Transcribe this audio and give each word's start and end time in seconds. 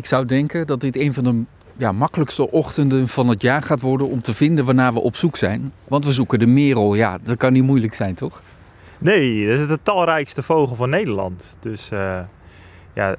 Ik 0.00 0.06
zou 0.06 0.24
denken 0.24 0.66
dat 0.66 0.80
dit 0.80 0.96
een 0.96 1.14
van 1.14 1.24
de 1.24 1.42
ja, 1.76 1.92
makkelijkste 1.92 2.50
ochtenden 2.50 3.08
van 3.08 3.28
het 3.28 3.42
jaar 3.42 3.62
gaat 3.62 3.80
worden 3.80 4.08
om 4.08 4.20
te 4.20 4.34
vinden 4.34 4.64
waarna 4.64 4.92
we 4.92 5.00
op 5.00 5.16
zoek 5.16 5.36
zijn. 5.36 5.72
Want 5.88 6.04
we 6.04 6.12
zoeken 6.12 6.38
de 6.38 6.46
merel. 6.46 6.94
Ja, 6.94 7.18
dat 7.22 7.36
kan 7.36 7.52
niet 7.52 7.62
moeilijk 7.62 7.94
zijn, 7.94 8.14
toch? 8.14 8.42
Nee, 8.98 9.46
dat 9.48 9.58
is 9.58 9.68
de 9.68 9.78
talrijkste 9.82 10.42
vogel 10.42 10.76
van 10.76 10.90
Nederland. 10.90 11.56
Dus 11.60 11.90
uh, 11.92 12.18
ja, 12.92 13.16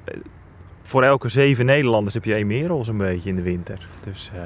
voor 0.82 1.02
elke 1.02 1.28
zeven 1.28 1.66
Nederlanders 1.66 2.14
heb 2.14 2.24
je 2.24 2.34
één 2.34 2.46
merel 2.46 2.84
zo'n 2.84 2.96
beetje 2.96 3.28
in 3.28 3.36
de 3.36 3.42
winter. 3.42 3.88
Dus 4.04 4.30
uh, 4.34 4.40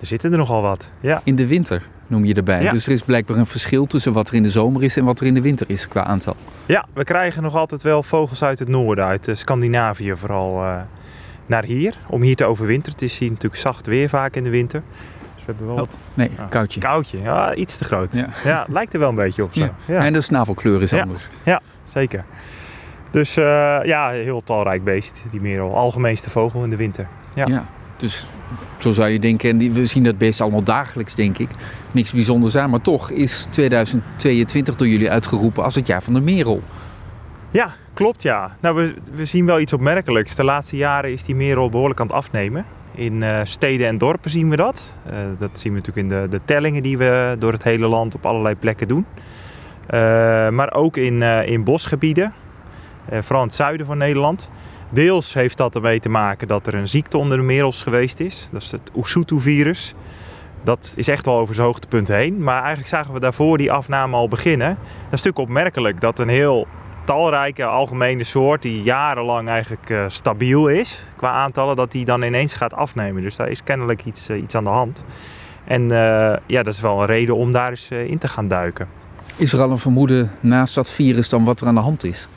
er 0.00 0.06
zitten 0.06 0.32
er 0.32 0.38
nogal 0.38 0.62
wat. 0.62 0.90
Ja. 1.00 1.20
In 1.24 1.36
de 1.36 1.46
winter 1.46 1.88
noem 2.06 2.24
je 2.24 2.34
erbij. 2.34 2.62
Ja. 2.62 2.70
Dus 2.70 2.86
er 2.86 2.92
is 2.92 3.02
blijkbaar 3.02 3.36
een 3.36 3.46
verschil 3.46 3.86
tussen 3.86 4.12
wat 4.12 4.28
er 4.28 4.34
in 4.34 4.42
de 4.42 4.50
zomer 4.50 4.82
is 4.82 4.96
en 4.96 5.04
wat 5.04 5.20
er 5.20 5.26
in 5.26 5.34
de 5.34 5.40
winter 5.40 5.66
is 5.70 5.88
qua 5.88 6.04
aantal. 6.04 6.36
Ja, 6.66 6.86
we 6.92 7.04
krijgen 7.04 7.42
nog 7.42 7.54
altijd 7.54 7.82
wel 7.82 8.02
vogels 8.02 8.42
uit 8.42 8.58
het 8.58 8.68
noorden, 8.68 9.04
uit 9.04 9.28
uh, 9.28 9.34
Scandinavië 9.34 10.16
vooral, 10.16 10.62
uh, 10.62 10.80
naar 11.46 11.64
hier. 11.64 11.94
Om 12.08 12.22
hier 12.22 12.36
te 12.36 12.44
overwinteren. 12.44 12.92
Het 12.92 13.02
is 13.02 13.18
hier 13.18 13.30
natuurlijk 13.30 13.60
zacht 13.62 13.86
weer 13.86 14.08
vaak 14.08 14.36
in 14.36 14.44
de 14.44 14.50
winter. 14.50 14.82
Dus 15.34 15.44
we 15.44 15.52
hebben 15.56 15.66
wel... 15.74 15.84
Oh, 15.84 15.90
nee, 16.14 16.30
koudje. 16.48 16.80
Koudje, 16.80 17.18
ja, 17.22 17.54
iets 17.54 17.76
te 17.76 17.84
groot. 17.84 18.14
Ja. 18.14 18.28
Ja, 18.44 18.66
lijkt 18.68 18.92
er 18.92 18.98
wel 18.98 19.08
een 19.08 19.14
beetje 19.14 19.42
op 19.42 19.50
zo. 19.54 19.68
Ja. 19.86 20.04
En 20.04 20.12
de 20.12 20.20
snavelkleur 20.20 20.82
is 20.82 20.92
anders. 20.92 21.28
ja 21.44 21.60
zeker. 21.84 22.24
Dus 23.10 23.36
uh, 23.36 23.44
ja, 23.82 24.10
heel 24.10 24.42
talrijk 24.44 24.84
beest, 24.84 25.22
die 25.30 25.40
merel. 25.40 25.76
Algemeenste 25.76 26.30
vogel 26.30 26.64
in 26.64 26.70
de 26.70 26.76
winter. 26.76 27.06
Ja. 27.34 27.46
Ja. 27.46 27.66
Dus 27.96 28.26
zo 28.78 28.90
zou 28.90 29.08
je 29.08 29.18
denken, 29.18 29.50
en 29.50 29.58
die- 29.58 29.72
we 29.72 29.86
zien 29.86 30.02
dat 30.02 30.18
beest 30.18 30.40
allemaal 30.40 30.62
dagelijks, 30.64 31.14
denk 31.14 31.38
ik. 31.38 31.48
Niks 31.90 32.12
bijzonders 32.12 32.56
aan, 32.56 32.70
maar 32.70 32.80
toch 32.80 33.10
is 33.10 33.46
2022 33.50 34.76
door 34.76 34.88
jullie 34.88 35.10
uitgeroepen 35.10 35.64
als 35.64 35.74
het 35.74 35.86
jaar 35.86 36.02
van 36.02 36.14
de 36.14 36.20
merel. 36.20 36.62
Ja, 37.52 37.74
klopt 37.94 38.22
ja. 38.22 38.56
Nou, 38.60 38.74
we, 38.74 38.94
we 39.12 39.24
zien 39.24 39.46
wel 39.46 39.60
iets 39.60 39.72
opmerkelijks. 39.72 40.34
De 40.34 40.44
laatste 40.44 40.76
jaren 40.76 41.12
is 41.12 41.24
die 41.24 41.34
merel 41.34 41.70
behoorlijk 41.70 42.00
aan 42.00 42.06
het 42.06 42.16
afnemen. 42.16 42.64
In 42.94 43.22
eh, 43.22 43.40
steden 43.42 43.86
en 43.86 43.98
dorpen 43.98 44.30
zien 44.30 44.50
we 44.50 44.56
dat. 44.56 44.96
Eh, 45.06 45.16
dat 45.38 45.58
zien 45.58 45.72
we 45.72 45.78
natuurlijk 45.78 46.12
in 46.12 46.20
de, 46.20 46.28
de 46.28 46.40
tellingen 46.44 46.82
die 46.82 46.98
we 46.98 47.36
door 47.38 47.52
het 47.52 47.62
hele 47.62 47.86
land 47.86 48.14
op 48.14 48.26
allerlei 48.26 48.54
plekken 48.54 48.88
doen. 48.88 49.06
Eh, 49.86 49.98
maar 50.48 50.72
ook 50.74 50.96
in, 50.96 51.22
in 51.22 51.64
bosgebieden, 51.64 52.32
vooral 53.10 53.42
in 53.42 53.46
het 53.46 53.56
zuiden 53.56 53.86
van 53.86 53.98
Nederland. 53.98 54.48
Deels 54.90 55.34
heeft 55.34 55.56
dat 55.56 55.74
ermee 55.74 56.00
te 56.00 56.08
maken 56.08 56.48
dat 56.48 56.66
er 56.66 56.74
een 56.74 56.88
ziekte 56.88 57.18
onder 57.18 57.36
de 57.36 57.42
merels 57.42 57.82
geweest 57.82 58.20
is. 58.20 58.48
Dat 58.52 58.62
is 58.62 58.70
het 58.70 58.90
Oesutu-virus. 58.96 59.94
Dat 60.64 60.94
is 60.96 61.08
echt 61.08 61.26
wel 61.26 61.38
over 61.38 61.54
zijn 61.54 61.66
hoogtepunt 61.66 62.08
heen. 62.08 62.42
Maar 62.42 62.58
eigenlijk 62.58 62.88
zagen 62.88 63.12
we 63.12 63.20
daarvoor 63.20 63.58
die 63.58 63.72
afname 63.72 64.16
al 64.16 64.28
beginnen. 64.28 64.68
Dat 64.68 64.76
is 65.04 65.22
natuurlijk 65.22 65.38
opmerkelijk 65.38 66.00
dat 66.00 66.18
een 66.18 66.28
heel 66.28 66.66
talrijke 67.04 67.64
algemene 67.64 68.24
soort 68.24 68.62
die 68.62 68.82
jarenlang 68.82 69.48
eigenlijk 69.48 69.90
uh, 69.90 70.04
stabiel 70.06 70.68
is 70.68 71.06
qua 71.16 71.30
aantallen, 71.30 71.76
dat 71.76 71.90
die 71.90 72.04
dan 72.04 72.22
ineens 72.22 72.54
gaat 72.54 72.74
afnemen. 72.74 73.22
Dus 73.22 73.36
daar 73.36 73.48
is 73.48 73.62
kennelijk 73.62 74.04
iets, 74.04 74.30
uh, 74.30 74.42
iets 74.42 74.54
aan 74.54 74.64
de 74.64 74.70
hand. 74.70 75.04
En 75.64 75.82
uh, 75.82 75.88
ja, 76.46 76.62
dat 76.62 76.74
is 76.74 76.80
wel 76.80 77.00
een 77.00 77.06
reden 77.06 77.36
om 77.36 77.52
daar 77.52 77.70
eens 77.70 77.88
in 77.88 78.18
te 78.18 78.28
gaan 78.28 78.48
duiken. 78.48 78.88
Is 79.36 79.52
er 79.52 79.60
al 79.60 79.70
een 79.70 79.78
vermoeden 79.78 80.30
naast 80.40 80.74
dat 80.74 80.90
virus 80.90 81.28
dan 81.28 81.44
wat 81.44 81.60
er 81.60 81.66
aan 81.66 81.74
de 81.74 81.80
hand 81.80 82.04
is? 82.04 82.28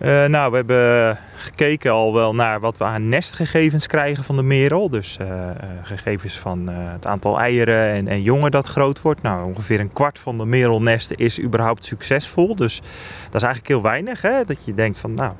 Uh, 0.00 0.24
nou, 0.24 0.50
we 0.50 0.56
hebben 0.56 1.18
gekeken 1.36 1.92
al 1.92 2.14
wel 2.14 2.34
naar 2.34 2.60
wat 2.60 2.78
we 2.78 2.84
aan 2.84 3.08
nestgegevens 3.08 3.86
krijgen 3.86 4.24
van 4.24 4.36
de 4.36 4.42
merel. 4.42 4.90
Dus 4.90 5.18
uh, 5.20 5.28
uh, 5.28 5.44
gegevens 5.82 6.38
van 6.38 6.68
het 6.68 7.06
aantal 7.06 7.38
eieren 7.38 7.88
en, 7.88 8.08
en, 8.08 8.22
jongen 8.22 8.50
dat 8.50 8.66
groot 8.66 9.02
wordt. 9.02 9.22
Nou, 9.22 9.46
ongeveer 9.46 9.80
een 9.80 9.92
kwart 9.92 10.18
van 10.18 10.38
de 10.38 10.44
merelnesten 10.44 11.16
is 11.16 11.40
überhaupt 11.40 11.84
succesvol. 11.84 12.56
Dus 12.56 12.76
dat 13.24 13.34
is 13.34 13.42
eigenlijk 13.42 13.68
heel 13.68 13.82
weinig. 13.82 14.22
Hè? 14.22 14.44
Dat 14.44 14.64
je 14.64 14.74
denkt 14.74 14.98
van, 14.98 15.14
nou, 15.14 15.32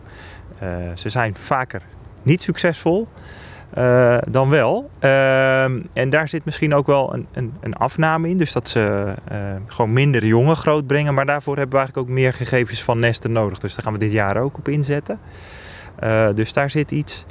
ze 0.94 1.08
zijn 1.08 1.34
vaker 1.34 1.82
niet 2.22 2.42
succesvol. 2.42 3.08
Uh, 3.74 4.18
dan 4.28 4.48
wel. 4.48 4.90
Uh, 5.00 5.62
en 5.92 6.10
daar 6.10 6.28
zit 6.28 6.44
misschien 6.44 6.74
ook 6.74 6.86
wel 6.86 7.14
een, 7.14 7.26
een, 7.32 7.52
een 7.60 7.74
afname 7.74 8.28
in. 8.28 8.36
Dus 8.36 8.52
dat 8.52 8.68
ze 8.68 9.14
uh, 9.32 9.38
gewoon 9.66 9.92
minder 9.92 10.24
jongen 10.24 10.56
grootbrengen. 10.56 11.14
Maar 11.14 11.26
daarvoor 11.26 11.56
hebben 11.56 11.72
we 11.72 11.78
eigenlijk 11.78 12.08
ook 12.08 12.14
meer 12.14 12.32
gegevens 12.32 12.82
van 12.82 12.98
nesten 12.98 13.32
nodig. 13.32 13.58
Dus 13.58 13.74
daar 13.74 13.84
gaan 13.84 13.92
we 13.92 13.98
dit 13.98 14.12
jaar 14.12 14.36
ook 14.36 14.58
op 14.58 14.68
inzetten. 14.68 15.18
Uh, 16.04 16.28
dus 16.34 16.52
daar 16.52 16.70
zit 16.70 16.90
iets. 16.90 17.26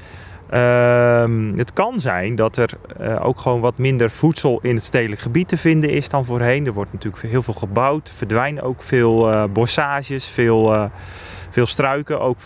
Ehm, 0.50 1.58
het 1.58 1.74
kan 1.74 2.00
zijn 2.00 2.36
dat 2.36 2.58
er 2.58 2.78
ook 3.22 3.40
gewoon 3.40 3.60
wat 3.60 3.78
minder 3.78 4.12
voedsel 4.12 4.60
in 4.62 4.76
het 4.76 4.84
stedelijk 4.84 5.22
gebied 5.22 5.48
te 5.48 5.58
vinden 5.58 5.90
is 5.90 6.10
dan 6.10 6.26
voorheen. 6.26 6.66
Er 6.66 6.74
wordt 6.74 6.94
natuurlijk 6.94 7.24
heel 7.24 7.42
veel 7.44 7.54
gebouwd. 7.54 8.08
Er 8.08 8.14
verdwijnen 8.14 8.64
ook 8.64 8.82
veel 8.82 9.48
bossages, 9.50 10.26
veel, 10.26 10.90
veel 11.56 11.66
struiken. 11.66 12.20
Ook, 12.22 12.38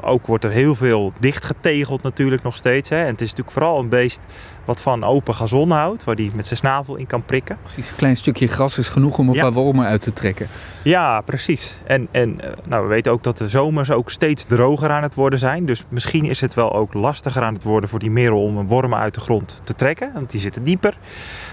ook 0.00 0.26
wordt 0.26 0.44
er 0.44 0.50
heel 0.50 0.74
veel 0.74 1.12
dichtgetegeld 1.18 2.02
natuurlijk 2.02 2.42
nog 2.42 2.56
steeds. 2.56 2.88
Hè. 2.88 2.96
En 3.00 3.06
het 3.06 3.20
is 3.20 3.28
natuurlijk 3.28 3.56
vooral 3.56 3.78
een 3.78 3.88
beest 3.88 4.20
wat 4.64 4.80
van 4.80 5.04
open 5.04 5.34
gazon 5.34 5.70
houdt, 5.70 6.04
waar 6.04 6.14
die 6.14 6.30
met 6.34 6.46
zijn 6.46 6.58
snavel 6.58 6.96
in 6.96 7.06
kan 7.06 7.24
prikken. 7.24 7.58
Precies, 7.62 7.90
een 7.90 7.96
klein 7.96 8.16
stukje 8.16 8.46
gras 8.48 8.78
is 8.78 8.88
genoeg 8.88 9.18
om 9.18 9.28
een 9.28 9.34
Ja. 9.34 9.42
paar 9.42 9.52
wormen 9.52 9.86
uit 9.86 10.00
te 10.00 10.12
trekken. 10.12 10.48
Ja, 10.82 11.20
precies. 11.20 11.80
En, 11.86 12.08
en 12.10 12.40
eh, 12.40 12.52
nou, 12.64 12.82
we 12.82 12.88
weten 12.88 13.12
ook 13.12 13.22
dat 13.22 13.38
de 13.38 13.48
zomers 13.48 13.90
ook 13.90 14.10
steeds 14.10 14.44
droger 14.44 14.90
aan 14.90 15.02
het 15.02 15.14
worden 15.14 15.38
zijn. 15.38 15.66
Dus 15.66 15.84
misschien 15.88 16.24
is 16.24 16.40
het 16.40 16.54
wel 16.54 16.72
ook 16.74 16.94
lastiger 16.94 17.42
aan 17.42 17.54
het 17.54 17.62
worden 17.62 17.88
voor 17.90 17.98
die 17.98 18.10
merel 18.10 18.42
om 18.42 18.56
een 18.56 18.66
wormen 18.66 18.98
uit 18.98 19.14
de 19.14 19.20
grond 19.20 19.60
te 19.64 19.74
trekken. 19.74 20.10
Want 20.14 20.30
die 20.30 20.40
zitten 20.40 20.64
dieper. 20.64 20.98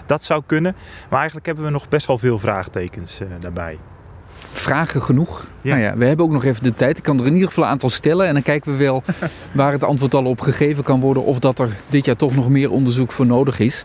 Dat 0.05 0.23
zou 0.23 0.43
kunnen. 0.45 0.75
Maar 1.09 1.17
eigenlijk 1.17 1.45
hebben 1.45 1.65
we 1.65 1.71
nog 1.71 1.87
best 1.89 2.07
wel 2.07 2.17
veel 2.17 2.39
vraagtekens 2.39 3.21
uh, 3.21 3.27
daarbij. 3.39 3.77
Vragen 4.59 5.01
genoeg. 5.01 5.45
Ja. 5.61 5.69
Nou 5.69 5.81
ja, 5.81 5.97
we 5.97 6.05
hebben 6.05 6.25
ook 6.25 6.31
nog 6.31 6.45
even 6.45 6.63
de 6.63 6.73
tijd. 6.73 6.97
Ik 6.97 7.03
kan 7.03 7.19
er 7.19 7.25
in 7.25 7.33
ieder 7.33 7.47
geval 7.47 7.63
een 7.63 7.69
aantal 7.69 7.89
stellen. 7.89 8.27
En 8.27 8.33
dan 8.33 8.43
kijken 8.43 8.71
we 8.71 8.77
wel 8.77 9.03
waar 9.51 9.71
het 9.71 9.83
antwoord 9.83 10.13
al 10.13 10.25
op 10.25 10.41
gegeven 10.41 10.83
kan 10.83 10.99
worden. 10.99 11.23
Of 11.23 11.39
dat 11.39 11.59
er 11.59 11.69
dit 11.89 12.05
jaar 12.05 12.15
toch 12.15 12.35
nog 12.35 12.49
meer 12.49 12.71
onderzoek 12.71 13.11
voor 13.11 13.25
nodig 13.25 13.59
is. 13.59 13.83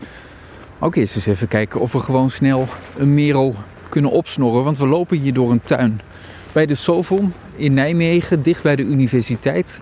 Ook 0.79 0.95
eerst 0.95 1.15
eens 1.15 1.25
even 1.25 1.47
kijken 1.47 1.79
of 1.79 1.91
we 1.91 1.99
gewoon 1.99 2.29
snel 2.29 2.67
een 2.97 3.13
merel 3.13 3.55
kunnen 3.89 4.11
opsnorren. 4.11 4.63
Want 4.63 4.77
we 4.77 4.87
lopen 4.87 5.17
hier 5.17 5.33
door 5.33 5.51
een 5.51 5.63
tuin. 5.63 6.01
Bij 6.51 6.65
de 6.65 6.75
Sovon 6.75 7.33
in 7.55 7.73
Nijmegen, 7.73 8.41
dicht 8.41 8.63
bij 8.63 8.75
de 8.75 8.83
universiteit. 8.83 9.79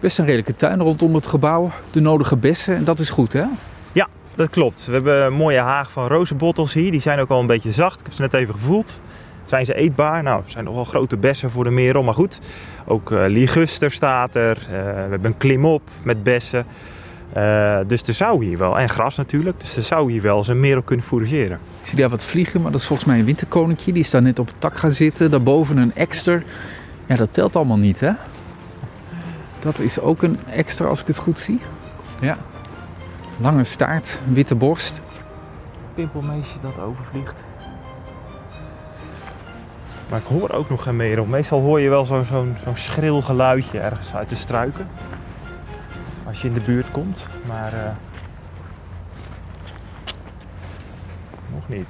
Best 0.00 0.18
een 0.18 0.24
redelijke 0.24 0.56
tuin 0.56 0.80
rondom 0.80 1.14
het 1.14 1.26
gebouw. 1.26 1.70
De 1.90 2.00
nodige 2.00 2.36
bessen. 2.36 2.76
En 2.76 2.84
dat 2.84 2.98
is 2.98 3.10
goed, 3.10 3.32
hè? 3.32 3.44
Ja, 3.92 4.08
dat 4.34 4.50
klopt. 4.50 4.86
We 4.86 4.92
hebben 4.92 5.24
een 5.24 5.32
mooie 5.32 5.58
haag 5.58 5.90
van 5.90 6.06
rozenbottels 6.06 6.72
hier. 6.72 6.90
Die 6.90 7.00
zijn 7.00 7.18
ook 7.18 7.30
al 7.30 7.40
een 7.40 7.46
beetje 7.46 7.72
zacht. 7.72 7.98
Ik 8.00 8.06
heb 8.06 8.14
ze 8.14 8.22
net 8.22 8.34
even 8.34 8.54
gevoeld. 8.54 9.00
Zijn 9.46 9.64
ze 9.66 9.74
eetbaar? 9.74 10.22
Nou, 10.22 10.42
er 10.44 10.50
zijn 10.50 10.64
nog 10.64 10.74
wel 10.74 10.84
grote 10.84 11.16
bessen 11.16 11.50
voor 11.50 11.64
de 11.64 11.70
merel, 11.70 12.02
maar 12.02 12.14
goed. 12.14 12.40
Ook 12.84 13.10
uh, 13.10 13.24
liguster 13.26 13.90
staat 13.90 14.34
er. 14.34 14.56
Uh, 14.56 14.66
we 14.68 15.10
hebben 15.10 15.24
een 15.24 15.36
klimop 15.36 15.82
met 16.02 16.22
bessen. 16.22 16.66
Uh, 17.36 17.78
dus 17.86 18.02
er 18.02 18.14
zou 18.14 18.44
hier 18.44 18.58
wel, 18.58 18.78
en 18.78 18.88
gras 18.88 19.16
natuurlijk, 19.16 19.60
dus 19.60 19.76
er 19.76 19.82
zou 19.82 20.12
hier 20.12 20.22
wel 20.22 20.36
eens 20.36 20.48
een 20.48 20.60
merel 20.60 20.82
kunnen 20.82 21.06
fourageren. 21.06 21.58
Ik 21.82 21.88
zie 21.88 21.98
daar 21.98 22.08
wat 22.08 22.24
vliegen, 22.24 22.62
maar 22.62 22.72
dat 22.72 22.80
is 22.80 22.86
volgens 22.86 23.08
mij 23.08 23.18
een 23.18 23.24
winterkoninkje. 23.24 23.92
Die 23.92 24.04
staat 24.04 24.22
net 24.22 24.38
op 24.38 24.46
het 24.46 24.60
tak 24.60 24.76
gaan 24.76 24.90
zitten. 24.90 25.30
Daarboven 25.30 25.76
een 25.76 25.94
ekster. 25.94 26.42
Ja, 27.06 27.16
dat 27.16 27.32
telt 27.32 27.56
allemaal 27.56 27.78
niet, 27.78 28.00
hè? 28.00 28.10
Dat 29.58 29.78
is 29.78 30.00
ook 30.00 30.22
een 30.22 30.38
ekster, 30.50 30.86
als 30.88 31.00
ik 31.00 31.06
het 31.06 31.18
goed 31.18 31.38
zie. 31.38 31.60
Ja. 32.20 32.36
Lange 33.40 33.64
staart, 33.64 34.18
witte 34.32 34.54
borst. 34.54 35.00
Pimpelmeesje 35.94 36.58
dat 36.60 36.80
overvliegt. 36.80 37.34
Maar 40.08 40.18
ik 40.18 40.26
hoor 40.26 40.50
ook 40.50 40.70
nog 40.70 40.82
geen 40.82 40.96
merel. 40.96 41.24
Meestal 41.24 41.60
hoor 41.60 41.80
je 41.80 41.88
wel 41.88 42.06
zo'n 42.06 42.24
zo 42.24 42.46
zo 42.64 42.74
schril 42.74 43.22
geluidje 43.22 43.78
ergens 43.78 44.14
uit 44.14 44.28
de 44.28 44.34
struiken. 44.34 44.88
Als 46.26 46.42
je 46.42 46.48
in 46.48 46.54
de 46.54 46.60
buurt 46.60 46.90
komt. 46.90 47.28
Maar 47.46 47.74
uh, 47.74 47.80
nog 51.54 51.68
niet. 51.68 51.88